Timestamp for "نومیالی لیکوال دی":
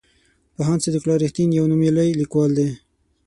1.71-2.69